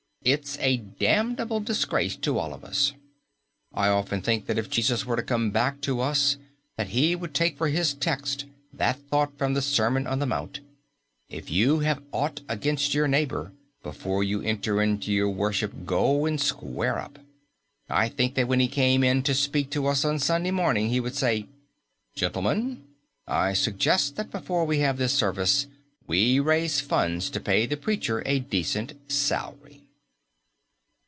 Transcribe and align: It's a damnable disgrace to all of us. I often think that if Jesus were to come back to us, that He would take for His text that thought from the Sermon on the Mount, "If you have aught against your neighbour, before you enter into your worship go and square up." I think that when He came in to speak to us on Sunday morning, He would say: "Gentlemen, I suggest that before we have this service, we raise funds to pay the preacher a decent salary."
It's 0.23 0.55
a 0.59 0.77
damnable 0.77 1.61
disgrace 1.61 2.15
to 2.17 2.37
all 2.37 2.53
of 2.53 2.63
us. 2.63 2.93
I 3.73 3.87
often 3.87 4.21
think 4.21 4.45
that 4.45 4.59
if 4.59 4.69
Jesus 4.69 5.03
were 5.03 5.15
to 5.15 5.23
come 5.23 5.49
back 5.49 5.81
to 5.81 5.99
us, 5.99 6.37
that 6.77 6.89
He 6.89 7.15
would 7.15 7.33
take 7.33 7.57
for 7.57 7.69
His 7.69 7.95
text 7.95 8.45
that 8.71 8.99
thought 9.09 9.35
from 9.35 9.55
the 9.55 9.63
Sermon 9.63 10.05
on 10.05 10.19
the 10.19 10.27
Mount, 10.27 10.59
"If 11.27 11.49
you 11.49 11.79
have 11.79 12.03
aught 12.11 12.41
against 12.47 12.93
your 12.93 13.07
neighbour, 13.07 13.51
before 13.81 14.23
you 14.23 14.41
enter 14.41 14.79
into 14.79 15.11
your 15.11 15.31
worship 15.31 15.87
go 15.87 16.27
and 16.27 16.39
square 16.39 16.99
up." 16.99 17.17
I 17.89 18.07
think 18.07 18.35
that 18.35 18.47
when 18.47 18.59
He 18.59 18.67
came 18.67 19.03
in 19.03 19.23
to 19.23 19.33
speak 19.33 19.71
to 19.71 19.87
us 19.87 20.05
on 20.05 20.19
Sunday 20.19 20.51
morning, 20.51 20.89
He 20.89 20.99
would 20.99 21.15
say: 21.15 21.47
"Gentlemen, 22.13 22.83
I 23.25 23.53
suggest 23.53 24.17
that 24.17 24.29
before 24.29 24.65
we 24.65 24.77
have 24.81 24.97
this 24.99 25.13
service, 25.13 25.65
we 26.05 26.39
raise 26.39 26.79
funds 26.79 27.27
to 27.31 27.39
pay 27.39 27.65
the 27.65 27.75
preacher 27.75 28.21
a 28.27 28.37
decent 28.37 28.93
salary." 29.11 29.79